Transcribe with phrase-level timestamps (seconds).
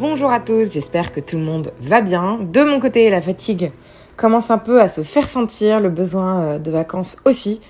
[0.00, 2.38] Bonjour à tous, j'espère que tout le monde va bien.
[2.40, 3.70] De mon côté, la fatigue
[4.16, 7.60] commence un peu à se faire sentir, le besoin euh, de vacances aussi.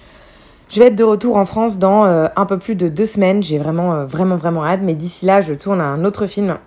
[0.69, 3.43] Je vais être de retour en France dans euh, un peu plus de deux semaines.
[3.43, 4.79] J'ai vraiment, euh, vraiment, vraiment hâte.
[4.85, 6.59] Mais d'ici là, je tourne un autre film,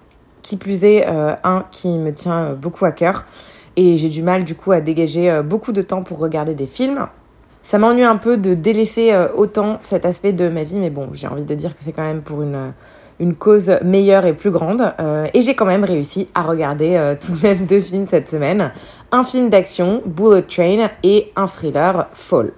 [0.42, 3.24] qui plus est un qui me tient beaucoup à cœur.
[3.78, 7.08] Et j'ai du mal du coup à dégager beaucoup de temps pour regarder des films.
[7.64, 11.28] Ça m'ennuie un peu de délaisser autant cet aspect de ma vie, mais bon, j'ai
[11.28, 12.74] envie de dire que c'est quand même pour une,
[13.20, 14.82] une cause meilleure et plus grande.
[15.34, 18.72] et j'ai quand même réussi à regarder tout de même deux films cette semaine.
[19.12, 22.52] Un film d'action, Bullet Train, et un thriller, Fall.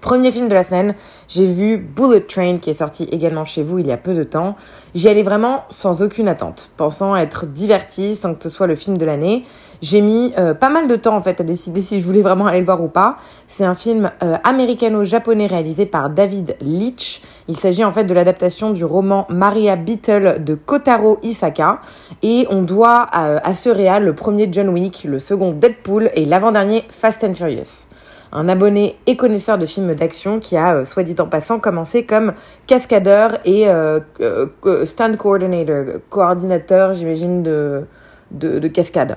[0.00, 0.94] Premier film de la semaine,
[1.28, 4.24] j'ai vu Bullet Train qui est sorti également chez vous il y a peu de
[4.24, 4.56] temps.
[4.94, 8.96] J'y allais vraiment sans aucune attente, pensant être divertie sans que ce soit le film
[8.96, 9.44] de l'année.
[9.82, 12.46] J'ai mis euh, pas mal de temps en fait à décider si je voulais vraiment
[12.46, 13.16] aller le voir ou pas.
[13.46, 17.20] C'est un film euh, américano-japonais réalisé par David Leitch.
[17.48, 21.80] Il s'agit en fait de l'adaptation du roman Maria Beetle de Kotaro Isaka
[22.22, 26.24] et on doit euh, à ce réal le premier John Wick, le second Deadpool et
[26.24, 27.86] l'avant-dernier Fast and Furious
[28.32, 32.04] un abonné et connaisseur de films d'action qui a, euh, soit dit en passant, commencé
[32.04, 32.32] comme
[32.66, 37.86] cascadeur et euh, euh, stand coordinator, coordinateur, j'imagine, de,
[38.30, 39.16] de, de cascade.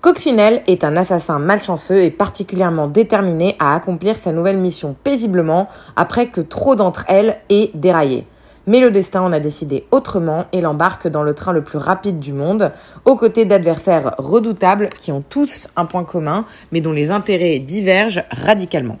[0.00, 6.26] Coccinelle est un assassin malchanceux et particulièrement déterminé à accomplir sa nouvelle mission paisiblement après
[6.26, 8.26] que trop d'entre elles aient déraillé.
[8.66, 12.20] Mais le destin en a décidé autrement et l'embarque dans le train le plus rapide
[12.20, 12.72] du monde,
[13.04, 18.22] aux côtés d'adversaires redoutables qui ont tous un point commun, mais dont les intérêts divergent
[18.30, 18.98] radicalement.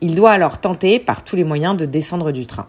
[0.00, 2.66] Il doit alors tenter par tous les moyens de descendre du train.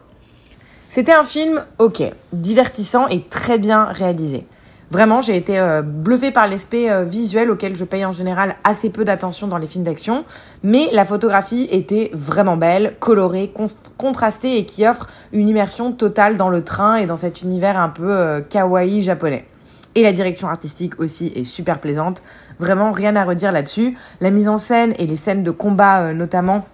[0.90, 2.04] C'était un film, ok,
[2.34, 4.46] divertissant et très bien réalisé.
[4.94, 8.92] Vraiment, j'ai été euh, bluffée par l'aspect euh, visuel auquel je paye en général assez
[8.92, 10.24] peu d'attention dans les films d'action,
[10.62, 13.52] mais la photographie était vraiment belle, colorée,
[13.98, 17.90] contrastée et qui offre une immersion totale dans le train et dans cet univers un
[17.90, 19.48] peu euh, kawaii japonais.
[19.96, 22.22] Et la direction artistique aussi est super plaisante.
[22.60, 23.98] Vraiment rien à redire là-dessus.
[24.22, 26.68] La mise en scène et les scènes de combat notamment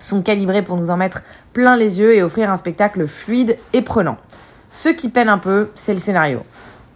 [0.00, 1.22] sont calibrées pour nous en mettre
[1.52, 4.16] plein les yeux et offrir un spectacle fluide et prenant.
[4.72, 6.42] Ce qui peine un peu, c'est le scénario.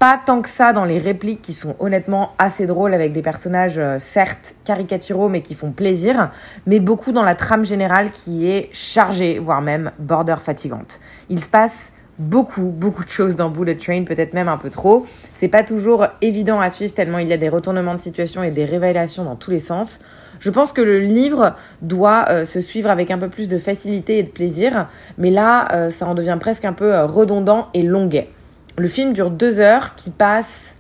[0.05, 3.79] Pas tant que ça dans les répliques qui sont honnêtement assez drôles avec des personnages
[3.79, 6.31] euh, certes caricaturaux mais qui font plaisir,
[6.67, 11.01] mais beaucoup dans la trame générale qui est chargée, voire même border fatigante.
[11.31, 15.07] Il se passe beaucoup, beaucoup de choses dans Bullet Train, peut-être même un peu trop.
[15.33, 18.51] C'est pas toujours évident à suivre tellement il y a des retournements de situation et
[18.51, 20.03] des révélations dans tous les sens.
[20.39, 24.19] Je pense que le livre doit euh, se suivre avec un peu plus de facilité
[24.19, 24.87] et de plaisir,
[25.17, 28.29] mais là, euh, ça en devient presque un peu redondant et longuet.
[28.77, 30.75] Le film dure deux heures qui passent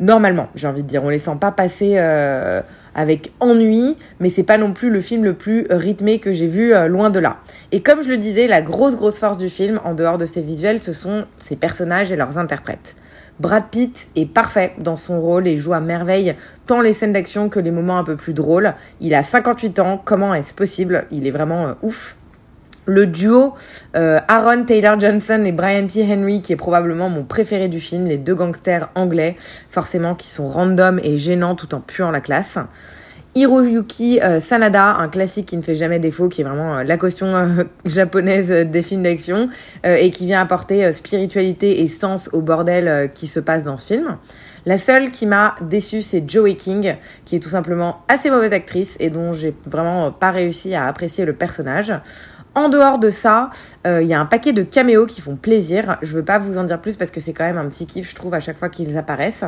[0.00, 1.04] normalement, j'ai envie de dire.
[1.04, 2.62] On les sent pas passer euh,
[2.94, 6.72] avec ennui, mais c'est pas non plus le film le plus rythmé que j'ai vu
[6.72, 7.36] euh, loin de là.
[7.70, 10.40] Et comme je le disais, la grosse grosse force du film, en dehors de ses
[10.40, 12.96] visuels, ce sont ses personnages et leurs interprètes.
[13.40, 17.48] Brad Pitt est parfait dans son rôle et joue à merveille tant les scènes d'action
[17.50, 18.74] que les moments un peu plus drôles.
[19.00, 21.04] Il a 58 ans, comment est-ce possible?
[21.10, 22.16] Il est vraiment euh, ouf
[22.86, 23.54] le duo
[23.96, 26.04] euh, Aaron Taylor Johnson et Brian T.
[26.04, 29.36] Henry, qui est probablement mon préféré du film, les deux gangsters anglais,
[29.70, 32.58] forcément qui sont random et gênants tout en puant la classe.
[33.36, 36.96] Hiroyuki euh, Sanada, un classique qui ne fait jamais défaut, qui est vraiment euh, la
[36.96, 39.48] caution japonaise des films d'action
[39.82, 44.18] et qui vient apporter spiritualité et sens au bordel qui se passe dans ce film.
[44.66, 46.96] La seule qui m'a déçue, c'est Joey King,
[47.26, 51.26] qui est tout simplement assez mauvaise actrice et dont j'ai vraiment pas réussi à apprécier
[51.26, 51.92] le personnage.
[52.54, 53.50] En dehors de ça,
[53.84, 55.96] euh, il y a un paquet de caméos qui font plaisir.
[56.02, 58.08] Je veux pas vous en dire plus parce que c'est quand même un petit kiff,
[58.08, 59.44] je trouve, à chaque fois qu'ils apparaissent.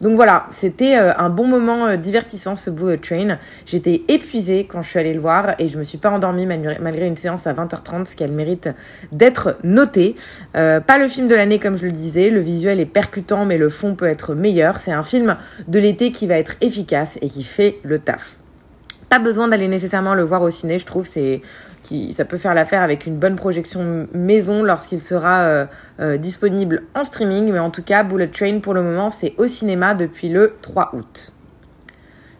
[0.00, 3.38] Donc voilà, c'était euh, un bon moment euh, divertissant ce Bullet Train.
[3.64, 7.06] J'étais épuisée quand je suis allée le voir et je me suis pas endormie malgré
[7.06, 8.70] une séance à 20h30, ce qui a le mérite
[9.12, 10.16] d'être noté.
[10.52, 13.68] pas le film de l'année comme je le disais, le visuel est percutant mais le
[13.68, 14.78] fond peut être meilleur.
[14.78, 15.36] C'est un film
[15.68, 18.38] de l'été qui va être efficace et qui fait le taf.
[19.08, 21.06] Pas besoin d'aller nécessairement le voir au ciné, je trouve.
[21.06, 21.42] C'est
[22.12, 25.66] ça peut faire l'affaire avec une bonne projection maison lorsqu'il sera euh,
[26.00, 27.52] euh, disponible en streaming.
[27.52, 30.90] Mais en tout cas, Bullet Train pour le moment, c'est au cinéma depuis le 3
[30.94, 31.32] août.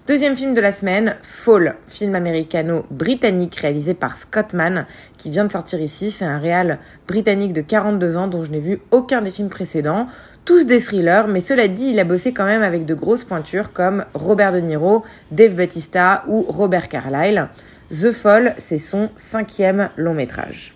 [0.05, 4.85] Deuxième film de la semaine, Fall, film américano-britannique réalisé par Scott Mann,
[5.17, 6.11] qui vient de sortir ici.
[6.11, 10.09] C'est un réal britannique de 42 ans dont je n'ai vu aucun des films précédents.
[10.45, 13.73] tous des thrillers, mais cela dit, il a bossé quand même avec de grosses pointures
[13.73, 17.49] comme Robert De Niro, Dave Bautista ou Robert Carlyle.
[17.93, 20.75] The Fall, c'est son cinquième long métrage.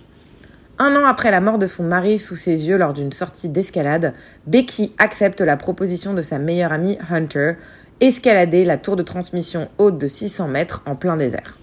[0.79, 4.13] Un an après la mort de son mari sous ses yeux lors d'une sortie d'escalade,
[4.47, 7.55] Becky accepte la proposition de sa meilleure amie Hunter,
[8.01, 11.57] escalader la tour de transmission haute de 600 mètres en plein désert.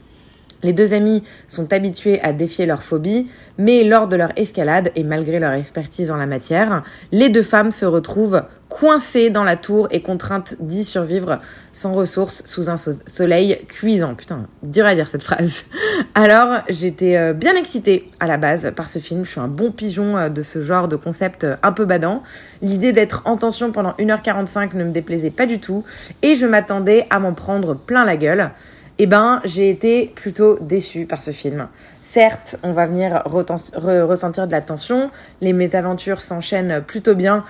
[0.63, 3.27] Les deux amis sont habitués à défier leur phobie,
[3.57, 7.71] mais lors de leur escalade et malgré leur expertise en la matière, les deux femmes
[7.71, 11.39] se retrouvent coincées dans la tour et contraintes d'y survivre
[11.71, 14.15] sans ressources sous un soleil cuisant.
[14.15, 15.65] Putain, dur à dire cette phrase.
[16.15, 19.23] Alors, j'étais euh, bien excitée à la base par ce film.
[19.25, 22.23] Je suis un bon pigeon euh, de ce genre de concept euh, un peu badant.
[22.63, 25.83] L'idée d'être en tension pendant 1h45 ne me déplaisait pas du tout
[26.23, 28.49] et je m'attendais à m'en prendre plein la gueule
[28.99, 31.67] eh ben, j'ai été plutôt déçue par ce film.
[32.01, 35.09] Certes, on va venir ressentir de la tension,
[35.41, 37.43] les métaventures s'enchaînent plutôt bien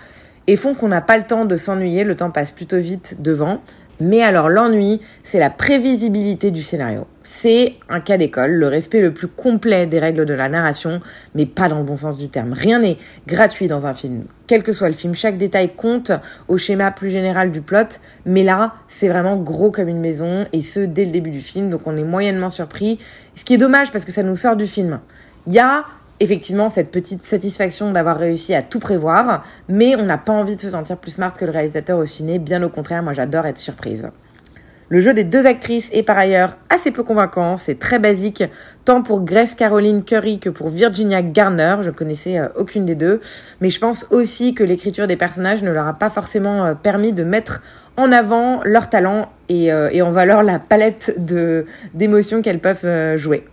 [0.48, 3.62] et font qu'on n'a pas le temps de s'ennuyer, le temps passe plutôt vite devant.
[4.04, 7.08] Mais alors l'ennui, c'est la prévisibilité du scénario.
[7.24, 11.00] C'est un cas d'école, le respect le plus complet des règles de la narration,
[11.36, 12.52] mais pas dans le bon sens du terme.
[12.52, 12.98] Rien n'est
[13.28, 14.26] gratuit dans un film.
[14.46, 16.12] Quel que soit le film, chaque détail compte
[16.50, 20.62] au schéma plus général du plot, mais là, c'est vraiment gros comme une maison, et
[20.62, 23.00] ce, dès le début du film, donc on est moyennement surpris,
[23.36, 25.00] ce qui est dommage parce que ça nous sort du film.
[25.48, 25.86] Il y a
[26.24, 30.62] effectivement cette petite satisfaction d'avoir réussi à tout prévoir, mais on n'a pas envie de
[30.62, 33.58] se sentir plus smart que le réalisateur au ciné, bien au contraire, moi j'adore être
[33.58, 34.10] surprise.
[34.90, 38.44] Le jeu des deux actrices est par ailleurs assez peu convaincant, c'est très basique,
[38.86, 43.20] tant pour Grace Caroline Curry que pour Virginia Garner, je connaissais euh, aucune des deux,
[43.60, 47.12] mais je pense aussi que l'écriture des personnages ne leur a pas forcément euh, permis
[47.12, 47.62] de mettre
[47.98, 51.16] en avant leur talent et, euh, et en valeur la palette
[51.94, 53.46] d'émotions qu'elles peuvent jouer.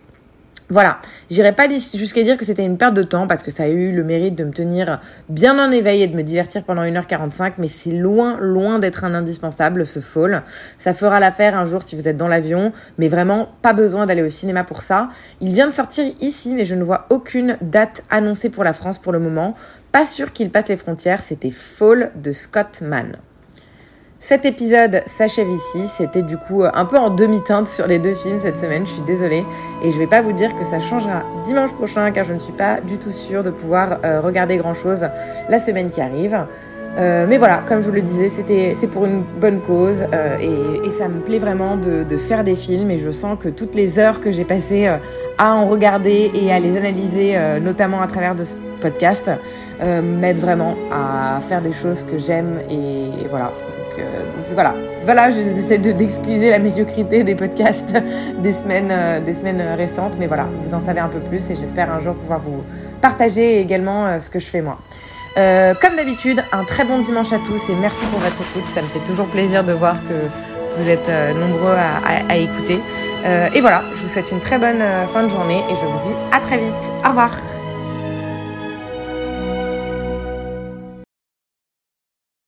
[0.72, 1.00] Voilà,
[1.30, 3.90] j'irai pas jusqu'à dire que c'était une perte de temps parce que ça a eu
[3.90, 7.66] le mérite de me tenir bien en éveil et de me divertir pendant 1h45, mais
[7.66, 10.44] c'est loin, loin d'être un indispensable ce fall.
[10.78, 14.22] Ça fera l'affaire un jour si vous êtes dans l'avion, mais vraiment pas besoin d'aller
[14.22, 15.08] au cinéma pour ça.
[15.40, 18.98] Il vient de sortir ici, mais je ne vois aucune date annoncée pour la France
[18.98, 19.56] pour le moment.
[19.90, 23.16] Pas sûr qu'il passe les frontières, c'était Fall de Scott Mann.
[24.22, 25.88] Cet épisode s'achève ici.
[25.88, 28.86] C'était du coup un peu en demi-teinte sur les deux films cette semaine.
[28.86, 29.44] Je suis désolée.
[29.82, 32.52] Et je vais pas vous dire que ça changera dimanche prochain car je ne suis
[32.52, 35.08] pas du tout sûre de pouvoir euh, regarder grand chose
[35.48, 36.46] la semaine qui arrive.
[36.98, 40.36] Euh, mais voilà, comme je vous le disais, c'est pour une bonne cause euh,
[40.84, 43.98] et, ça me plaît vraiment de, faire des films et je sens que toutes les
[43.98, 44.86] heures que j'ai passées
[45.38, 49.30] à en regarder et à les analyser, notamment à travers de ce podcast,
[49.80, 53.50] m'aident vraiment à faire des choses que j'aime et voilà.
[54.00, 54.74] Euh, donc, voilà.
[55.04, 57.92] Voilà, j'essaie de, d'excuser la médiocrité des podcasts
[58.42, 61.90] des semaines, euh, semaines récentes, mais voilà, vous en savez un peu plus et j'espère
[61.90, 62.62] un jour pouvoir vous
[63.00, 64.78] partager également euh, ce que je fais moi.
[65.80, 68.66] comme d'habitude, un très bon dimanche à tous et merci pour votre écoute.
[68.66, 70.14] Ça me fait toujours plaisir de voir que
[70.76, 71.76] vous êtes nombreux
[72.28, 72.80] à écouter.
[73.54, 74.82] et voilà, je vous souhaite une très bonne
[75.12, 76.84] fin de journée et je vous dis à très vite.
[77.04, 77.59] Au revoir.